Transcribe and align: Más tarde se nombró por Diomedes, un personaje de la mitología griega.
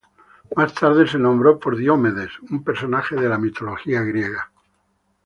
Más 0.55 0.73
tarde 0.73 1.07
se 1.07 1.19
nombró 1.19 1.59
por 1.59 1.77
Diomedes, 1.77 2.31
un 2.49 2.63
personaje 2.63 3.15
de 3.15 3.29
la 3.29 3.37
mitología 3.37 4.01
griega. 4.01 4.51